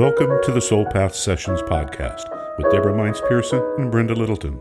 [0.00, 2.24] Welcome to the Soul Path Sessions podcast
[2.56, 4.58] with Deborah Mines Pearson and Brenda Littleton.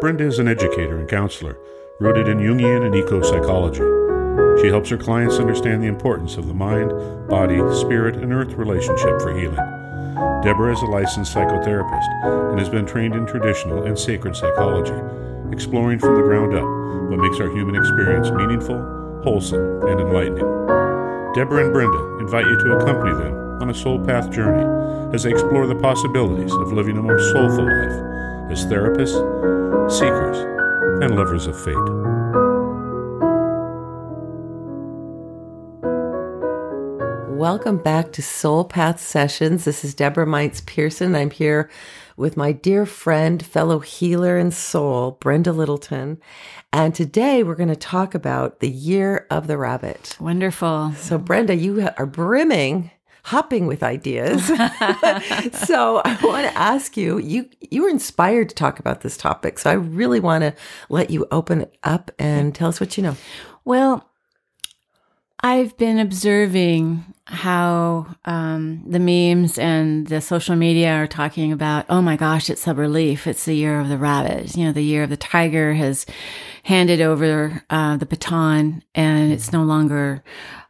[0.00, 1.56] Brenda is an educator and counselor
[2.00, 3.84] rooted in Jungian and eco psychology.
[4.60, 6.90] She helps her clients understand the importance of the mind,
[7.28, 9.54] body, spirit, and earth relationship for healing.
[10.42, 14.98] Deborah is a licensed psychotherapist and has been trained in traditional and sacred psychology,
[15.52, 16.66] exploring from the ground up
[17.10, 20.50] what makes our human experience meaningful, wholesome, and enlightening.
[21.32, 24.64] Deborah and Brenda invite you to accompany them on a soul path journey
[25.14, 29.14] as they explore the possibilities of living a more soulful life as therapists,
[29.90, 30.38] seekers,
[31.02, 31.74] and lovers of fate.
[37.36, 39.64] Welcome back to Soul Path Sessions.
[39.64, 41.14] This is Deborah Mines Pearson.
[41.14, 41.70] I'm here
[42.16, 46.20] with my dear friend, fellow healer and soul, Brenda Littleton.
[46.72, 50.16] And today we're going to talk about the year of the rabbit.
[50.18, 50.92] Wonderful.
[50.96, 52.90] So, Brenda, you are brimming
[53.24, 54.46] hopping with ideas.
[55.66, 59.58] so I want to ask you, you you were inspired to talk about this topic.
[59.58, 60.54] So I really want to
[60.88, 63.16] let you open it up and tell us what you know.
[63.64, 64.08] Well,
[65.40, 72.00] I've been observing how um, the memes and the social media are talking about, oh
[72.00, 73.26] my gosh, it's a relief.
[73.26, 74.56] It's the year of the rabbit.
[74.56, 76.06] You know, the year of the tiger has
[76.62, 80.22] handed over uh, the baton and it's no longer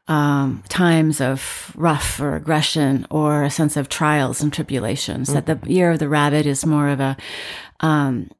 [0.06, 5.28] um, times of rough or aggression or a sense of trials and tribulations.
[5.28, 5.46] Mm-hmm.
[5.46, 7.16] That the year of the rabbit is more of a
[7.80, 8.30] um,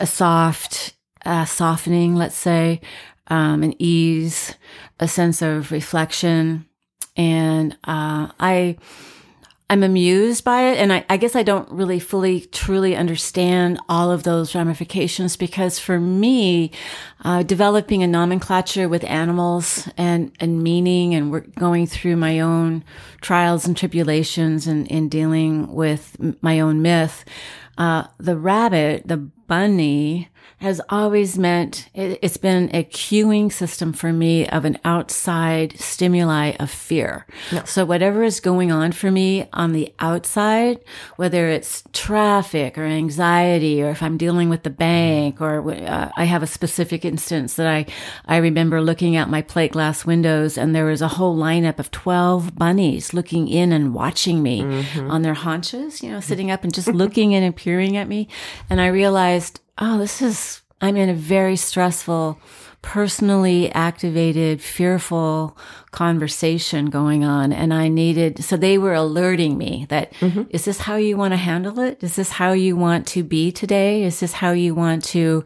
[0.00, 2.80] a soft uh, softening, let's say,
[3.28, 4.54] um, an ease,
[5.00, 6.66] a sense of reflection,
[7.16, 8.76] and uh, I
[9.70, 10.78] I'm amused by it.
[10.78, 15.78] And I, I, guess I don't really fully, truly understand all of those ramifications because
[15.78, 16.70] for me,
[17.24, 22.84] uh, developing a nomenclature with animals and, and meaning and we're going through my own
[23.22, 27.24] trials and tribulations and in dealing with my own myth,
[27.78, 30.28] uh, the rabbit, the bunny,
[30.58, 36.52] has always meant it, has been a cueing system for me of an outside stimuli
[36.58, 37.26] of fear.
[37.52, 37.62] No.
[37.64, 40.80] So whatever is going on for me on the outside,
[41.16, 46.24] whether it's traffic or anxiety, or if I'm dealing with the bank, or uh, I
[46.24, 47.86] have a specific instance that I
[48.26, 51.90] I remember looking out my plate glass windows and there was a whole lineup of
[51.90, 55.10] twelve bunnies looking in and watching me mm-hmm.
[55.10, 58.28] on their haunches, you know, sitting up and just looking and peering at me,
[58.70, 62.38] and I realized oh, this is, I'm in a very stressful,
[62.82, 65.56] personally activated, fearful
[65.90, 67.52] conversation going on.
[67.52, 70.42] And I needed, so they were alerting me that mm-hmm.
[70.50, 72.02] is this how you want to handle it?
[72.02, 74.02] Is this how you want to be today?
[74.02, 75.44] Is this how you want to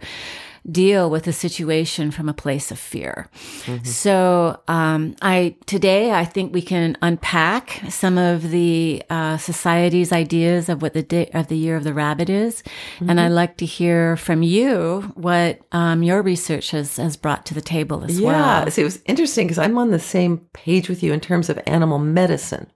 [0.70, 3.28] deal with a situation from a place of fear.
[3.64, 3.84] Mm-hmm.
[3.84, 10.68] So, um, I today I think we can unpack some of the uh, society's ideas
[10.68, 12.62] of what the day of the year of the rabbit is,
[12.96, 13.10] mm-hmm.
[13.10, 17.54] and I'd like to hear from you what um, your research has has brought to
[17.54, 18.64] the table as yeah, well.
[18.64, 21.48] Yeah, so it was interesting because I'm on the same page with you in terms
[21.48, 22.70] of animal medicine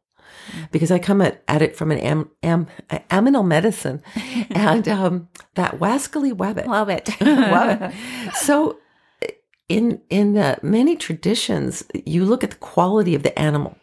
[0.70, 2.66] because I come at, at it from an am, am,
[3.10, 4.02] aminal medicine
[4.50, 6.66] and um, that wascally wabbit.
[6.66, 7.10] Love it.
[7.20, 7.94] Love it.
[8.34, 8.78] So
[9.68, 13.76] in in uh, many traditions, you look at the quality of the animal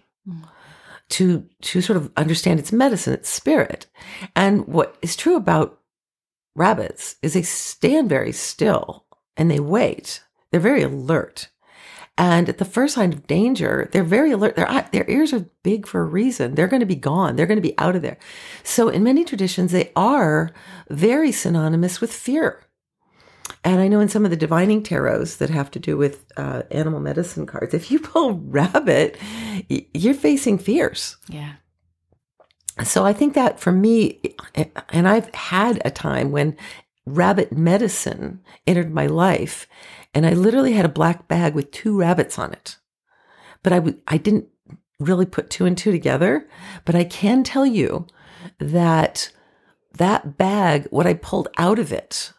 [1.09, 3.87] to to sort of understand its medicine, its spirit.
[4.35, 5.79] And what is true about
[6.55, 9.05] rabbits is they stand very still
[9.35, 10.21] and they wait.
[10.51, 11.49] They're very alert.
[12.19, 14.57] And at the first sign of danger, they're very alert.
[14.57, 16.53] Their, their ears are big for a reason.
[16.53, 17.37] They're going to be gone.
[17.37, 18.17] They're going to be out of there.
[18.61, 20.51] So in many traditions, they are
[20.89, 22.61] very synonymous with fear.
[23.63, 26.63] And I know in some of the divining tarots that have to do with uh,
[26.71, 29.17] animal medicine cards, if you pull rabbit,
[29.69, 31.15] you're facing fears.
[31.29, 31.53] Yeah.
[32.83, 34.19] So I think that for me,
[34.89, 36.57] and I've had a time when
[37.05, 39.67] rabbit medicine entered my life
[40.13, 42.77] and I literally had a black bag with two rabbits on it.
[43.63, 44.47] But I w- I didn't
[44.99, 46.47] really put two and two together.
[46.85, 48.07] But I can tell you
[48.59, 49.31] that
[49.97, 52.33] that bag, what I pulled out of it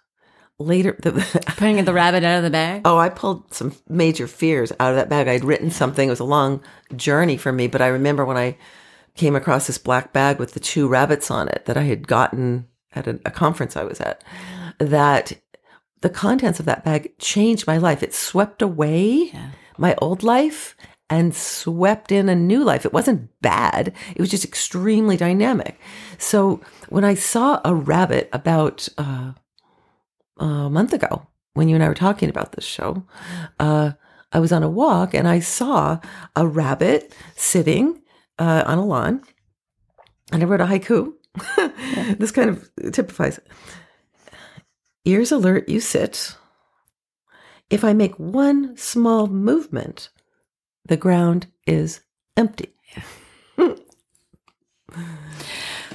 [0.58, 1.12] later, the,
[1.56, 2.82] putting the rabbit out of the bag.
[2.84, 5.28] Oh, I pulled some major fears out of that bag.
[5.28, 6.08] I'd written something.
[6.08, 6.62] It was a long
[6.96, 8.56] journey for me, but I remember when I
[9.16, 12.66] came across this black bag with the two rabbits on it that I had gotten
[12.92, 14.22] at a, a conference I was at.
[14.78, 15.32] That
[16.00, 18.02] the contents of that bag changed my life.
[18.02, 19.50] It swept away yeah.
[19.76, 20.76] my old life
[21.10, 22.86] and swept in a new life.
[22.86, 23.92] It wasn't bad.
[24.14, 25.78] It was just extremely dynamic.
[26.18, 29.32] So when I saw a rabbit about uh,
[30.38, 33.04] a month ago, when you and I were talking about this show,
[33.58, 33.92] uh,
[34.32, 35.98] I was on a walk and I saw
[36.36, 38.00] a rabbit sitting
[38.38, 39.22] uh, on a lawn
[40.32, 41.14] and I wrote a haiku.
[42.18, 43.46] this kind of typifies it.
[45.10, 46.36] Ears alert, you sit.
[47.68, 50.08] If I make one small movement,
[50.86, 52.00] the ground is
[52.36, 52.72] empty.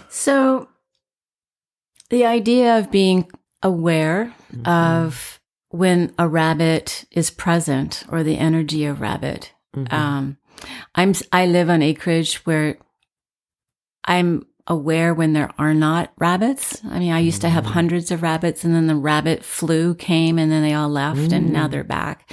[0.09, 0.69] So,
[2.09, 3.29] the idea of being
[3.61, 4.67] aware Mm-hmm.
[4.69, 9.51] of when a rabbit is present or the energy of rabbit.
[9.75, 9.91] Mhm.
[9.91, 10.37] Um,
[10.93, 12.77] I'm I live on acreage where
[14.05, 16.81] I'm aware when there are not rabbits.
[16.85, 20.39] I mean, I used to have hundreds of rabbits, and then the rabbit flu came,
[20.39, 22.31] and then they all left, and now they're back.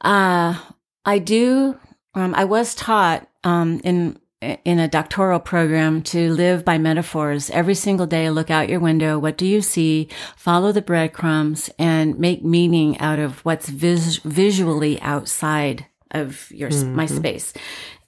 [0.00, 0.58] Uh,
[1.04, 1.78] I do.
[2.14, 7.74] Um, I was taught um, in in a doctoral program to live by metaphors every
[7.74, 8.28] single day.
[8.30, 9.18] Look out your window.
[9.18, 10.08] What do you see?
[10.36, 17.06] Follow the breadcrumbs and make meaning out of what's vis- visually outside of your my
[17.06, 17.54] space.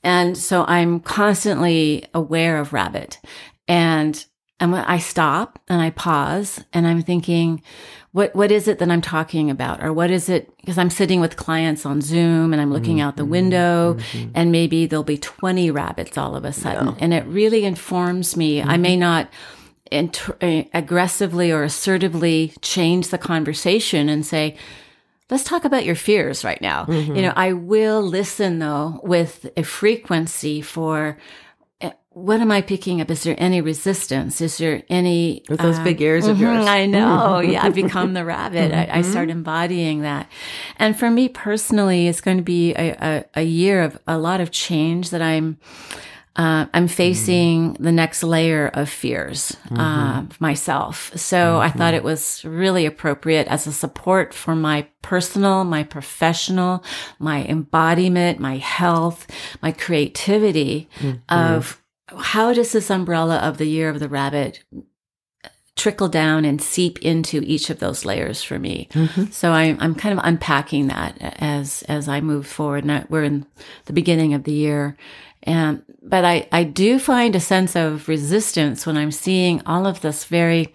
[0.03, 3.19] And so I'm constantly aware of rabbit.
[3.67, 4.25] And
[4.61, 7.63] and when I stop and I pause and I'm thinking,
[8.13, 10.51] what what is it that I'm talking about, or what is it?
[10.57, 13.31] Because I'm sitting with clients on Zoom and I'm looking out the mm-hmm.
[13.31, 14.31] window, mm-hmm.
[14.35, 18.63] and maybe there'll be 20 rabbits all of a sudden, and it really informs me.
[18.63, 19.01] I may mm-hmm.
[19.01, 19.29] not
[19.93, 24.57] inter- uh, aggressively or assertively change the conversation and say,
[25.31, 26.87] let's talk about your fears right now.
[26.89, 31.19] You know, I will listen though with a frequency for
[31.81, 33.11] uh, what am I picking up?
[33.11, 34.41] Is there any resistance?
[34.41, 36.67] Is there any With those big ears of mhm, yours.
[36.67, 37.39] I know.
[37.41, 38.73] yeah, I become the rabbit.
[38.73, 40.29] I, I start embodying that.
[40.79, 44.41] And for me personally, it's going to be a, a, a year of a lot
[44.41, 45.59] of change that I'm.
[46.39, 47.83] Uh, I'm facing mm-hmm.
[47.83, 50.35] the next layer of fears uh, mm-hmm.
[50.39, 51.11] myself.
[51.17, 51.79] So I mm-hmm.
[51.79, 56.85] thought it was really appropriate as a support for my personal, my professional,
[57.19, 59.27] my embodiment, my health,
[59.63, 60.89] my creativity
[61.29, 61.83] of
[62.17, 64.63] how does this umbrella of the year of the rabbit
[65.75, 68.89] trickle down and seep into each of those layers for me.
[69.31, 72.85] So I'm I'm kind of unpacking that as as I move forward.
[72.85, 73.47] And I, we're in
[73.85, 74.97] the beginning of the year,
[75.43, 80.01] and but I I do find a sense of resistance when I'm seeing all of
[80.01, 80.73] this very.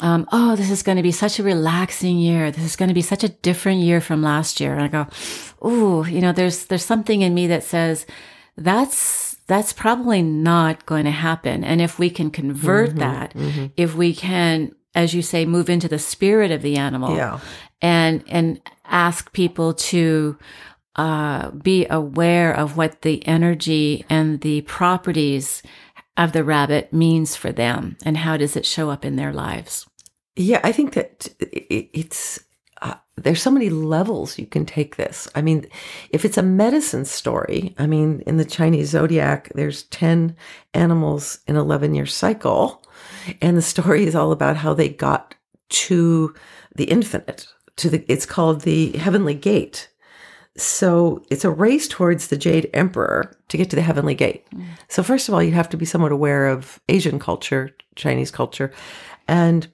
[0.00, 2.52] Um, oh, this is going to be such a relaxing year.
[2.52, 4.72] This is going to be such a different year from last year.
[4.72, 5.08] And I go,
[5.66, 8.06] ooh, you know, there's there's something in me that says
[8.56, 11.64] that's that's probably not going to happen.
[11.64, 13.66] And if we can convert mm-hmm, that, mm-hmm.
[13.76, 17.40] if we can, as you say, move into the spirit of the animal Yeah.
[17.80, 20.38] and and ask people to
[20.98, 25.62] uh, be aware of what the energy and the properties
[26.16, 29.88] of the rabbit means for them and how does it show up in their lives.
[30.34, 32.40] Yeah, I think that it's
[32.82, 35.28] uh, there's so many levels you can take this.
[35.34, 35.66] I mean,
[36.10, 40.36] if it's a medicine story, I mean, in the Chinese zodiac, there's 10
[40.74, 42.84] animals in 11 year cycle.
[43.40, 45.34] And the story is all about how they got
[45.70, 46.34] to
[46.74, 47.46] the infinite,
[47.76, 49.88] to the, it's called the heavenly gate.
[50.56, 54.46] So it's a race towards the Jade Emperor to get to the heavenly gate.
[54.88, 58.72] So first of all, you have to be somewhat aware of Asian culture, Chinese culture,
[59.28, 59.68] and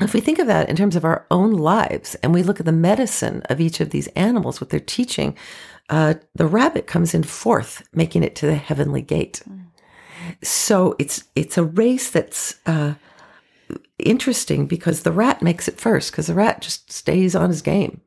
[0.00, 2.66] if we think of that in terms of our own lives and we look at
[2.66, 5.36] the medicine of each of these animals, what they're teaching,
[5.88, 9.42] uh, the rabbit comes in fourth, making it to the heavenly gate.
[10.42, 12.94] So it's it's a race that's uh,
[13.98, 18.00] interesting because the rat makes it first because the rat just stays on his game,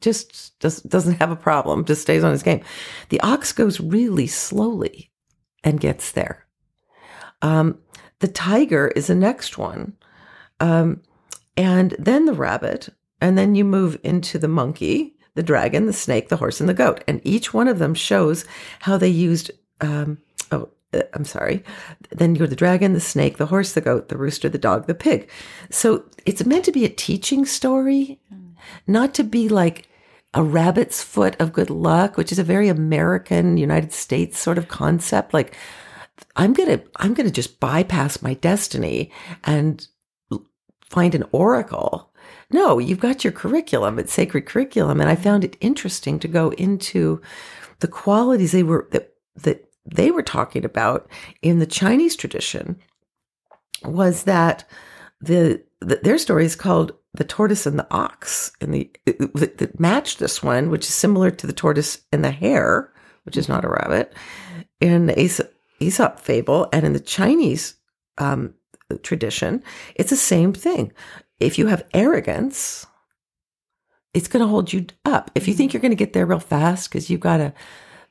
[0.00, 2.62] just does, doesn't have a problem, just stays on his game.
[3.10, 5.10] The ox goes really slowly
[5.62, 6.46] and gets there.
[7.42, 7.78] Um,
[8.20, 9.96] the tiger is the next one.
[10.60, 11.02] Um,
[11.56, 12.88] and then the rabbit,
[13.20, 16.74] and then you move into the monkey, the dragon, the snake, the horse, and the
[16.74, 17.04] goat.
[17.06, 18.44] And each one of them shows
[18.80, 20.18] how they used, um,
[20.52, 21.62] oh, uh, I'm sorry.
[22.10, 24.94] Then you're the dragon, the snake, the horse, the goat, the rooster, the dog, the
[24.94, 25.30] pig.
[25.70, 28.20] So it's meant to be a teaching story,
[28.86, 29.86] not to be like
[30.34, 34.68] a rabbit's foot of good luck, which is a very American, United States sort of
[34.68, 35.34] concept.
[35.34, 35.56] Like,
[36.36, 39.10] I'm gonna, I'm gonna just bypass my destiny
[39.44, 39.86] and
[40.88, 42.12] find an oracle.
[42.52, 43.98] No, you've got your curriculum.
[43.98, 47.20] It's sacred curriculum, and I found it interesting to go into
[47.80, 51.08] the qualities they were that that they were talking about
[51.42, 52.76] in the Chinese tradition.
[53.84, 54.68] Was that
[55.20, 60.18] the, the their story is called the tortoise and the ox, and the that matched
[60.18, 62.92] this one, which is similar to the tortoise and the hare,
[63.24, 64.14] which is not a rabbit,
[64.80, 67.74] in the Aesop, Aesop fable, and in the Chinese
[68.18, 68.54] um,
[69.02, 69.62] tradition,
[69.94, 70.92] it's the same thing.
[71.40, 72.86] If you have arrogance,
[74.14, 75.30] it's going to hold you up.
[75.34, 77.52] If you think you're going to get there real fast because you've got a,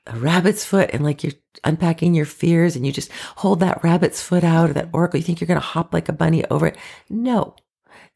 [0.08, 4.22] a rabbit's foot and like you're unpacking your fears and you just hold that rabbit's
[4.22, 5.20] foot out or that oracle.
[5.20, 6.78] You think you're going to hop like a bunny over it.
[7.10, 7.56] No,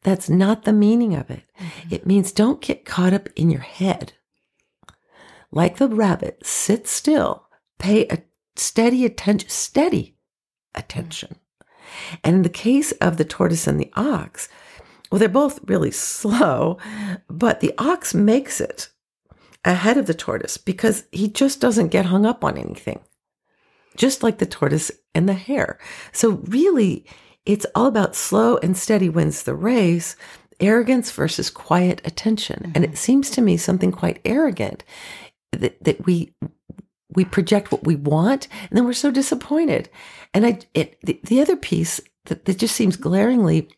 [0.04, 1.42] that's not the meaning of it.
[1.58, 1.94] Mm-hmm.
[1.94, 4.12] It means don't get caught up in your head.
[5.50, 8.18] Like the rabbit, sit still, pay a
[8.54, 10.16] steady attention, steady
[10.74, 11.36] attention.
[11.60, 12.14] Mm-hmm.
[12.22, 14.48] And in the case of the tortoise and the ox,
[15.10, 16.78] well, they're both really slow,
[17.28, 18.90] but the ox makes it
[19.64, 23.00] ahead of the tortoise because he just doesn't get hung up on anything,
[23.96, 25.78] just like the tortoise and the hare.
[26.12, 27.06] So, really,
[27.46, 30.16] it's all about slow and steady wins the race,
[30.60, 32.60] arrogance versus quiet attention.
[32.60, 32.72] Mm-hmm.
[32.74, 34.84] And it seems to me something quite arrogant
[35.52, 36.34] that, that we
[37.10, 39.88] we project what we want and then we're so disappointed.
[40.32, 43.68] And I it the, the other piece that, that just seems glaringly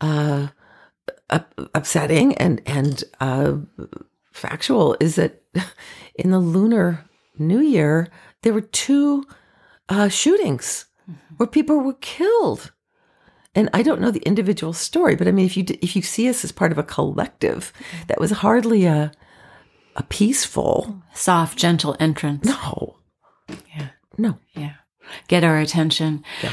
[0.00, 0.48] uh
[1.74, 3.56] upsetting and and uh
[4.32, 5.42] factual is that
[6.14, 7.04] in the lunar
[7.38, 8.08] new year,
[8.42, 9.24] there were two
[9.88, 11.34] uh, shootings mm-hmm.
[11.36, 12.72] where people were killed.
[13.54, 16.28] And I don't know the individual story, but I mean, if you if you see
[16.28, 17.72] us as part of a collective,
[18.06, 19.10] that was hardly a
[19.96, 22.44] a peaceful, soft, gentle entrance.
[22.44, 22.98] No,
[23.74, 24.74] yeah, no, yeah,
[25.26, 26.22] get our attention.
[26.42, 26.52] Yeah.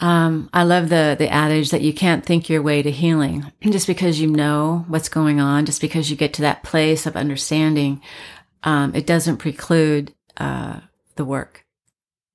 [0.00, 3.50] Um, I love the the adage that you can't think your way to healing.
[3.62, 7.16] Just because you know what's going on, just because you get to that place of
[7.16, 8.02] understanding,
[8.64, 10.80] um, it doesn't preclude uh,
[11.16, 11.64] the work.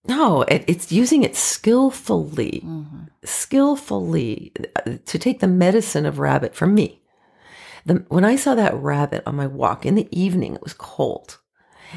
[0.08, 3.04] No, it, it's using it skillfully, mm-hmm.
[3.24, 7.02] skillfully uh, to take the medicine of rabbit for me.
[7.86, 11.40] The, when I saw that rabbit on my walk in the evening, it was cold,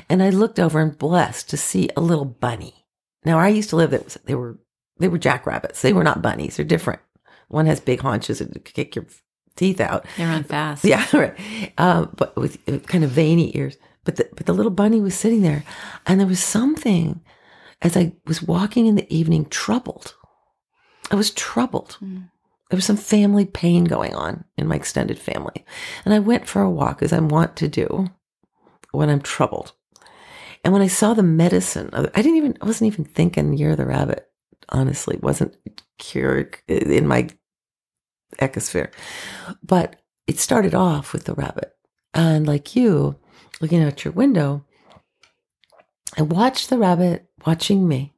[0.09, 2.87] and I looked over and blessed to see a little bunny.
[3.25, 4.59] Now I used to live there; they were
[4.99, 5.83] they were jackrabbits.
[5.83, 6.57] They were not bunnies.
[6.57, 7.00] They're different.
[7.49, 9.07] One has big haunches and kick your
[9.57, 10.07] teeth out.
[10.17, 10.85] They run fast.
[10.85, 11.73] Yeah, right.
[11.79, 13.76] Um, but with kind of veiny ears.
[14.05, 15.64] But the, but the little bunny was sitting there,
[16.07, 17.21] and there was something
[17.82, 20.14] as I was walking in the evening, troubled.
[21.10, 21.96] I was troubled.
[22.02, 22.30] Mm.
[22.68, 25.64] There was some family pain going on in my extended family,
[26.04, 28.06] and I went for a walk as I want to do
[28.92, 29.72] when I'm troubled.
[30.62, 33.78] And when I saw the medicine, I didn't even I wasn't even thinking Year of
[33.78, 34.30] the Rabbit
[34.68, 35.56] honestly wasn't
[35.99, 37.28] cured in my
[38.38, 38.92] ecosphere.
[39.62, 39.96] But
[40.26, 41.75] it started off with the rabbit.
[42.14, 43.16] And like you,
[43.60, 44.64] looking out your window,
[46.17, 48.14] I watched the rabbit watching me.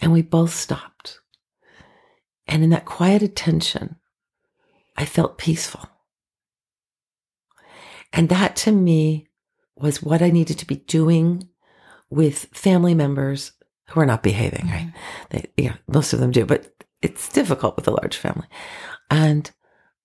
[0.00, 1.20] And we both stopped.
[2.46, 3.96] And in that quiet attention,
[4.96, 5.88] I felt peaceful.
[8.12, 9.26] And that to me
[9.76, 11.48] was what I needed to be doing
[12.10, 13.52] with family members
[13.88, 14.86] who are not behaving, right?
[14.86, 14.96] Mm-hmm.
[15.30, 16.72] They, yeah, most of them do, but
[17.02, 18.46] it's difficult with a large family.
[19.10, 19.50] And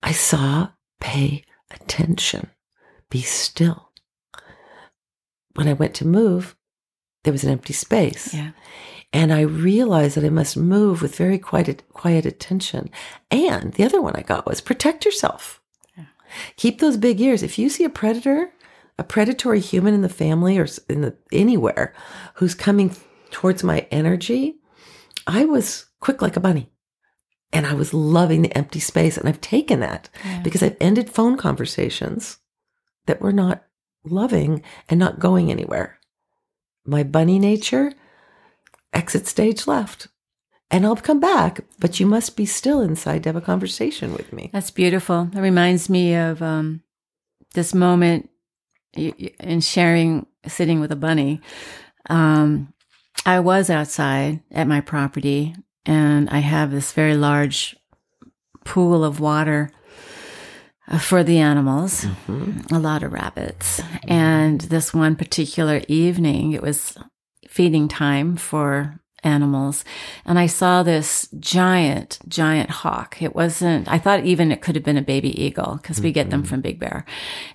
[0.02, 0.68] I saw,
[1.00, 2.50] pay attention,
[3.10, 3.90] be still.
[5.54, 6.56] When I went to move,
[7.24, 8.34] there was an empty space.
[8.34, 8.50] Yeah.
[9.12, 12.90] And I realized that I must move with very quiet, quiet attention.
[13.30, 15.62] And the other one I got was protect yourself.
[15.96, 16.06] Yeah.
[16.56, 17.42] Keep those big ears.
[17.42, 18.50] If you see a predator,
[18.98, 21.94] a predatory human in the family or in the anywhere
[22.34, 22.94] who's coming
[23.30, 24.56] towards my energy,
[25.26, 26.70] I was quick like a bunny.
[27.52, 29.16] And I was loving the empty space.
[29.16, 30.40] And I've taken that yeah.
[30.42, 32.38] because I've ended phone conversations
[33.06, 33.64] that were not
[34.04, 35.98] loving and not going anywhere.
[36.86, 37.92] My bunny nature,
[38.92, 40.08] exit stage left.
[40.70, 44.32] And I'll come back, but you must be still inside to have a conversation with
[44.32, 44.50] me.
[44.52, 45.26] That's beautiful.
[45.26, 46.82] That reminds me of um,
[47.54, 48.30] this moment
[48.94, 51.40] in sharing, sitting with a bunny.
[52.10, 52.72] Um,
[53.26, 55.54] I was outside at my property
[55.86, 57.76] and I have this very large
[58.64, 59.70] pool of water
[61.00, 62.74] for the animals, mm-hmm.
[62.74, 63.80] a lot of rabbits.
[64.06, 66.96] And this one particular evening, it was
[67.48, 69.84] feeding time for animals.
[70.24, 73.20] And I saw this giant, giant hawk.
[73.22, 76.30] It wasn't, I thought even it could have been a baby eagle because we get
[76.30, 76.48] them mm-hmm.
[76.48, 77.04] from Big Bear.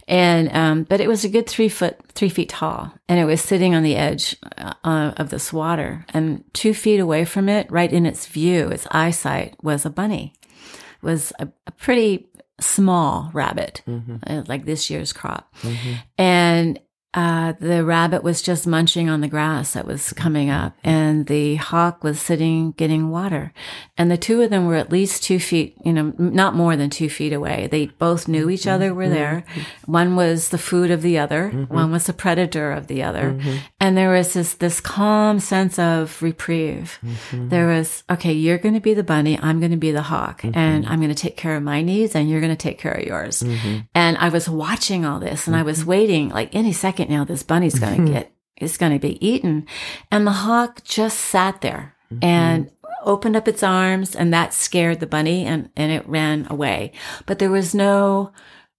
[0.08, 3.42] And, um, but it was a good three foot, three feet tall and it was
[3.42, 7.92] sitting on the edge uh, of this water and two feet away from it, right
[7.92, 12.29] in its view, its eyesight was a bunny, it was a, a pretty
[12.60, 14.18] small rabbit, mm-hmm.
[14.26, 15.54] uh, like this year's crop.
[15.62, 15.94] Mm-hmm.
[16.18, 16.80] And
[17.14, 21.56] uh, the rabbit was just munching on the grass that was coming up, and the
[21.56, 23.52] hawk was sitting getting water.
[23.98, 26.92] And the two of them were at least two feet, you know, not more than
[26.92, 27.68] two feet away.
[27.72, 29.44] They both knew each other were there.
[29.48, 29.92] Mm-hmm.
[29.92, 31.74] One was the food of the other, mm-hmm.
[31.74, 33.32] one was the predator of the other.
[33.32, 33.58] Mm-hmm.
[33.80, 37.00] And there was this, this calm sense of reprieve.
[37.04, 37.50] Mm-hmm.
[37.50, 40.44] There was, okay, you're going to be the bunny, I'm going to be the hawk,
[40.44, 40.58] mm-hmm.
[40.58, 42.94] and I'm going to take care of my needs, and you're going to take care
[42.94, 43.42] of yours.
[43.42, 43.80] Mm-hmm.
[43.96, 47.24] And I was watching all this, and I was waiting, like any second second now,
[47.24, 48.14] this bunny's going to mm-hmm.
[48.14, 49.66] get, it's going to be eaten.
[50.12, 52.24] And the hawk just sat there mm-hmm.
[52.24, 52.72] and
[53.04, 56.92] opened up its arms and that scared the bunny and, and it ran away.
[57.26, 58.34] But there was no,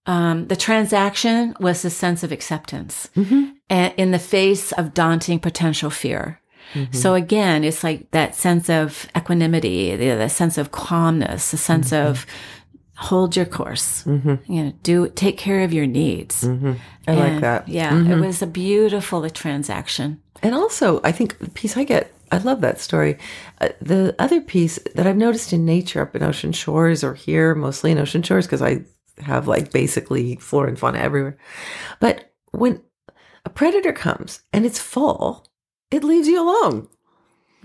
[0.05, 3.51] um, the transaction was a sense of acceptance mm-hmm.
[3.69, 6.37] a- in the face of daunting potential fear.
[6.93, 11.91] So again, it's like that sense of equanimity, the, the sense of calmness, the sense
[11.91, 12.25] of
[12.95, 14.35] hold your course, mm-hmm.
[14.51, 16.43] you know, do take care of your needs.
[16.43, 16.73] Mm-hmm.
[17.07, 17.67] I like that.
[17.67, 18.21] Yeah, it mm-hmm.
[18.21, 20.21] was a beautiful transaction.
[20.43, 23.17] And also, I think the piece I get, I love that story.
[23.59, 27.55] Uh, the other piece that I've noticed in nature up in Ocean Shores or here,
[27.55, 28.83] mostly in Ocean Shores, because I
[29.19, 31.37] have like basically flora and fauna everywhere.
[31.99, 32.81] But when
[33.45, 35.45] a predator comes and it's full,
[35.89, 36.87] it leaves you alone.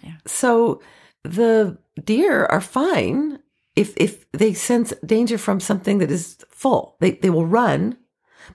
[0.02, 0.16] Yeah.
[0.26, 0.82] So
[1.24, 3.38] the deer are fine
[3.76, 6.96] if if they sense danger from something that is full.
[7.00, 7.96] They they will run,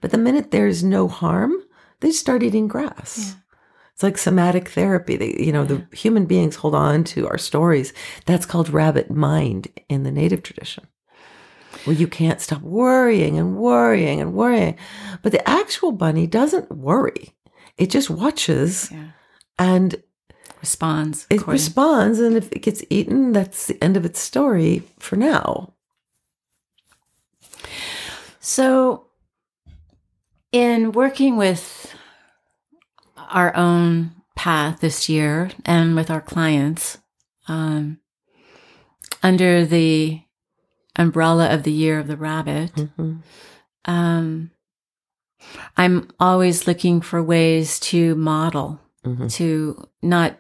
[0.02, 1.54] but the minute there's no harm,
[2.00, 3.36] they start eating grass.
[3.94, 5.16] It's like somatic therapy.
[5.18, 7.94] They, you know, the human beings hold on to our stories.
[8.26, 10.88] That's called rabbit mind in the native tradition,
[11.86, 14.78] Well, you can't stop worrying and worrying and worrying.
[15.22, 17.36] But the actual bunny doesn't worry.
[17.78, 19.12] It just watches Yeah.
[19.60, 20.02] and
[20.62, 21.26] Responds.
[21.30, 22.20] it according- responds.
[22.20, 25.74] And if it gets eaten, that's the end of its story for now.
[28.40, 29.06] So,
[30.52, 31.94] in working with
[33.30, 36.98] our own path this year and with our clients,
[37.48, 38.00] um,
[39.24, 40.22] under the
[40.96, 43.22] umbrella of the year of the rabbit, Mhm.
[43.86, 44.52] um,
[45.78, 49.32] I'm always looking for ways to model, Mhm.
[49.34, 50.38] to not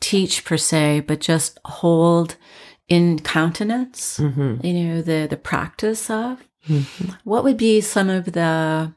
[0.00, 2.36] teach per se, but just hold
[2.88, 4.64] in countenance, Mhm.
[4.64, 6.42] you know, the, the practice of.
[6.68, 7.16] Mhm.
[7.24, 8.92] What would be some of the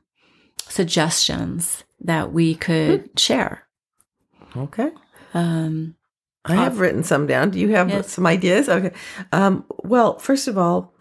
[0.57, 3.63] suggestions that we could share?
[4.57, 4.91] Okay.
[5.33, 5.95] Um,
[6.45, 7.51] I have written some down.
[7.51, 8.11] Do you have Yes.
[8.11, 8.67] some ideas?
[8.67, 8.91] Okay.
[9.31, 10.93] Um, well, first of all,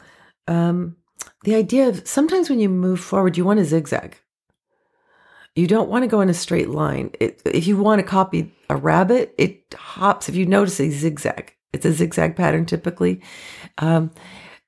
[0.47, 0.97] um,
[1.45, 4.17] the idea of sometimes when you move forward, you want to zigzag.
[5.55, 7.11] You don't want to go in a straight line.
[7.21, 10.29] It, if you want to copy a rabbit, it hops.
[10.29, 13.21] If you notice a zigzag, it's a zigzag pattern typically.
[13.79, 14.11] Um,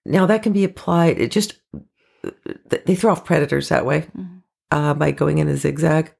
[0.04, 1.18] now that can be applied.
[1.18, 1.54] It just
[2.68, 4.42] they throw off predators that way Mhm.
[4.70, 6.14] uh, by going in a zigzag.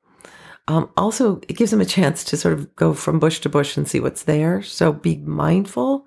[0.67, 3.77] Um, also, it gives them a chance to sort of go from bush to bush
[3.77, 4.63] and see what's there.
[4.63, 6.07] So be mindful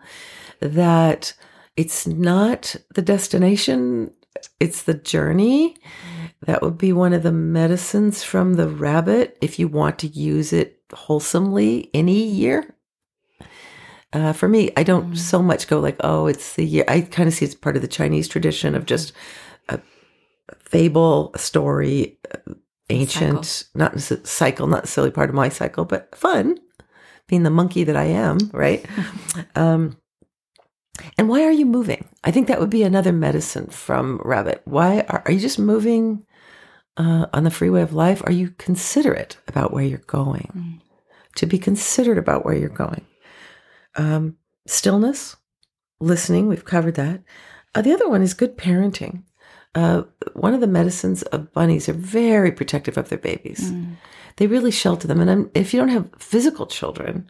[0.62, 1.34] that
[1.76, 4.12] it's not the destination,
[4.60, 5.76] it's the journey.
[6.46, 10.54] That would be one of the medicines from the rabbit if you want to use
[10.54, 12.76] it wholesomely any year.
[14.14, 15.18] Uh, for me, I don't Mm.
[15.18, 16.86] so much go like, oh, it's the year.
[16.88, 19.12] I kind of see it's part of the Chinese tradition of just
[19.68, 19.80] a
[20.60, 22.54] fable, a story, uh,
[22.90, 26.58] ancient, not cycle, not silly part of my cycle, but fun,
[27.28, 28.86] being the monkey that I am, right?
[29.56, 29.98] um,
[31.18, 32.08] and why are you moving?
[32.24, 34.62] I think that would be another medicine from rabbit.
[34.66, 36.26] Why are, are you just moving
[36.98, 38.22] uh, on the freeway of life?
[38.26, 40.52] Are you considerate about where you're going?
[40.56, 40.82] Mm.
[41.38, 43.06] To be considerate about where you're going.
[43.96, 45.36] Um, stillness,
[46.00, 47.22] listening, we've covered that.
[47.76, 49.24] Uh, the other one is good parenting.
[49.76, 53.72] Uh, one of the medicines of bunnies are very protective of their babies.
[53.72, 53.96] Mm.
[54.38, 55.22] They really shelter them.
[55.22, 57.28] And I'm, if you don't have physical children,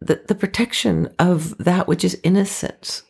[0.00, 3.02] the, the protection of that which is innocent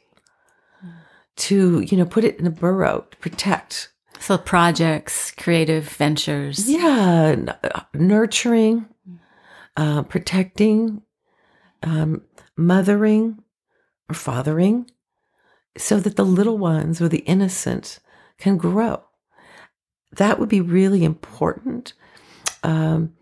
[1.37, 3.93] to, you know, put it in a burrow to protect.
[4.21, 6.69] So projects, creative ventures.
[6.69, 8.87] Yeah, n- uh, nurturing,
[9.77, 11.03] uh, protecting,
[11.83, 12.23] um,
[12.57, 13.43] mothering
[14.09, 14.91] or fathering,
[15.77, 18.01] so that the little ones or the innocent
[18.39, 19.03] can grow.
[20.13, 21.93] That would be really important.
[22.63, 23.13] Um,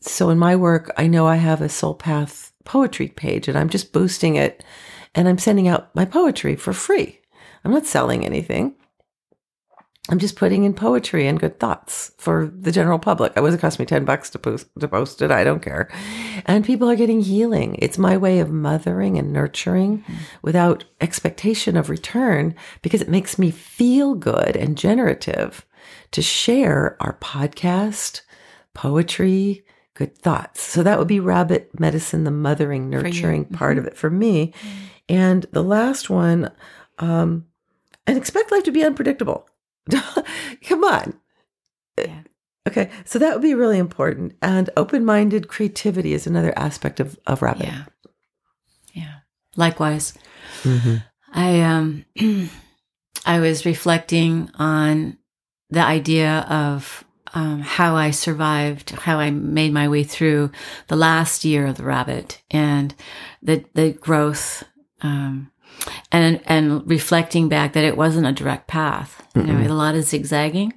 [0.00, 3.68] so in my work, I know I have a Soul Path poetry page, and I'm
[3.68, 4.62] just boosting it,
[5.14, 7.20] and I'm sending out my poetry for free.
[7.64, 8.74] I'm not selling anything.
[10.12, 13.32] I'm just putting in poetry and good thoughts for the general public.
[13.34, 15.30] It was it cost me ten bucks to post to post it.
[15.30, 15.90] I don't care,
[16.44, 17.76] and people are getting healing.
[17.78, 20.04] It's my way of mothering and nurturing
[20.42, 25.64] without expectation of return because it makes me feel good and generative
[26.10, 28.20] to share our podcast,
[28.74, 30.60] poetry, good thoughts.
[30.60, 34.52] So that would be rabbit medicine, the mothering, nurturing part of it for me.
[35.08, 36.50] And the last one,
[36.98, 37.46] um,
[38.06, 39.48] and expect life to be unpredictable.
[40.64, 41.14] Come on.
[41.98, 42.20] Yeah.
[42.68, 44.34] Okay, so that would be really important.
[44.40, 47.66] And open minded creativity is another aspect of, of rabbit.
[47.66, 47.84] Yeah.
[48.92, 49.14] Yeah.
[49.56, 50.14] Likewise.
[50.62, 50.96] Mm-hmm.
[51.32, 52.04] I um
[53.26, 55.18] I was reflecting on
[55.70, 60.50] the idea of um, how I survived, how I made my way through
[60.88, 62.94] the last year of the rabbit and
[63.42, 64.64] the, the growth,
[65.00, 65.50] um,
[66.10, 70.04] and, and reflecting back that it wasn't a direct path, you know, a lot of
[70.04, 70.72] zigzagging,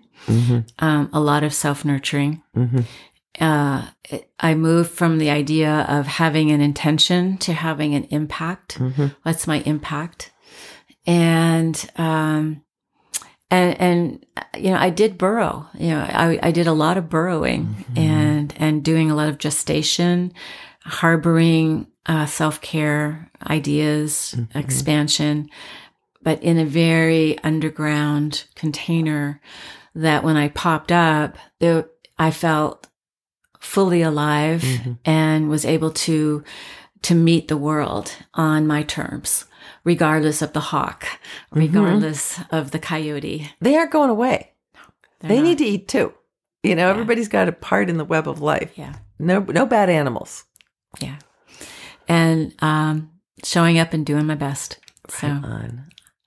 [0.80, 2.42] um, a lot of self nurturing.
[3.40, 8.80] Uh, it- I moved from the idea of having an intention to having an impact.
[9.24, 10.32] What's my impact?
[11.06, 12.62] And, um,
[13.52, 14.26] and and
[14.58, 15.68] you know i did burrow.
[15.78, 19.38] You know i, I did a lot of burrowing and and doing a lot of
[19.38, 20.34] gestation
[20.84, 24.58] harboring uh, self-care ideas mm-hmm.
[24.58, 25.50] expansion
[26.22, 29.42] but in a very underground container
[29.94, 31.86] that when i popped up there,
[32.18, 32.88] i felt
[33.60, 34.94] fully alive mm-hmm.
[35.06, 36.44] and was able to
[37.02, 39.46] to meet the world on my terms
[39.84, 41.60] regardless of the hawk mm-hmm.
[41.60, 44.52] regardless of the coyote They aren't going away.
[45.20, 45.44] They're they not.
[45.44, 46.14] need to eat too.
[46.64, 48.72] You know, everybody's got a part in the web of life.
[48.76, 50.46] yeah No, no bad animals.
[51.00, 51.18] yeah
[52.08, 53.10] and um
[53.44, 55.84] showing up and doing my best so On,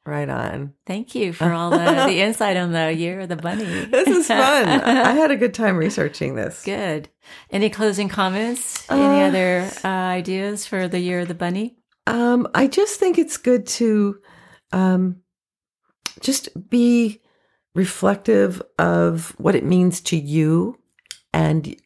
[0.07, 0.73] right on.
[0.87, 4.27] thank you for all the, the insight on the year of the bunny This is
[4.29, 4.67] fun.
[4.69, 6.62] I had a good time researching this.
[6.75, 7.09] good
[7.51, 12.47] any closing comments any Uh, other uh, ideas for the year of the bunny Um,
[12.55, 14.19] I just think it's good to
[14.73, 15.17] um,
[16.21, 17.21] just be
[17.75, 20.79] reflective of what it means to you,
[21.33, 21.77] and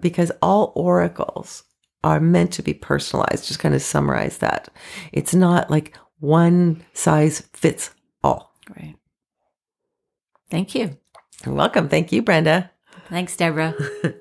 [0.00, 1.64] because all oracles
[2.02, 3.46] are meant to be personalized.
[3.46, 4.68] Just kind of summarize that.
[5.12, 7.90] It's not like one size fits
[8.22, 8.54] all.
[8.66, 8.96] great
[10.50, 10.96] thank you
[11.44, 11.88] You're welcome.
[11.88, 12.70] Thank you, Brenda.
[13.08, 13.74] thanks deborah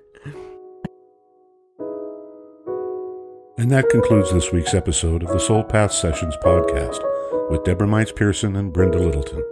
[3.58, 7.04] And that concludes this week's episode of the Soul Path Sessions podcast
[7.52, 9.44] with Deborah Mines Pearson and Brenda Littleton.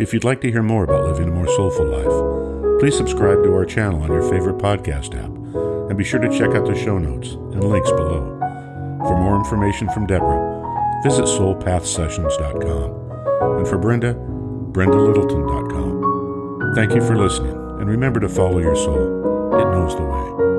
[0.00, 3.52] If you'd like to hear more about living a more soulful life, please subscribe to
[3.52, 5.45] our channel on your favorite podcast app
[5.88, 8.38] and be sure to check out the show notes and links below.
[9.06, 16.74] For more information from Deborah, visit soulpathsessions.com and for Brenda, brendalittleton.com.
[16.74, 19.54] Thank you for listening and remember to follow your soul.
[19.54, 20.55] It knows the way.